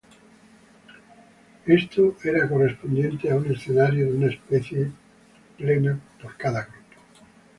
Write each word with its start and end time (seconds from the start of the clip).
Esto 1.67 2.17
era 2.23 2.49
correspondiente 2.49 3.29
a 3.29 3.35
un 3.35 3.51
escenario 3.51 4.07
de 4.07 4.17
una 4.17 4.31
especie 4.31 4.89
plena 5.59 5.99
por 6.19 6.35
cada 6.37 6.63
grupo. 6.63 7.27